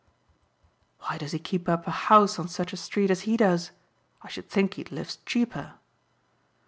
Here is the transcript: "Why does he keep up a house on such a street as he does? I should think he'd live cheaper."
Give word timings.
"Why 1.01 1.19
does 1.19 1.31
he 1.31 1.37
keep 1.37 1.69
up 1.69 1.85
a 1.85 1.91
house 1.91 2.39
on 2.39 2.47
such 2.47 2.73
a 2.73 2.75
street 2.77 3.11
as 3.11 3.21
he 3.29 3.37
does? 3.37 3.69
I 4.23 4.29
should 4.29 4.49
think 4.49 4.73
he'd 4.73 4.91
live 4.91 5.15
cheaper." 5.27 5.75